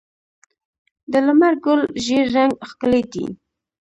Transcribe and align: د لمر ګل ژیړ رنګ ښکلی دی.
د 1.11 1.13
لمر 1.25 1.53
ګل 1.65 1.81
ژیړ 2.03 2.25
رنګ 2.35 2.53
ښکلی 2.69 3.01
دی. 3.11 3.25